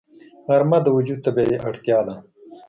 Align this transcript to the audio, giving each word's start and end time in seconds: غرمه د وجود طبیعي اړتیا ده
غرمه 0.47 0.79
د 0.83 0.87
وجود 0.97 1.19
طبیعي 1.25 1.57
اړتیا 1.67 1.99
ده 2.07 2.15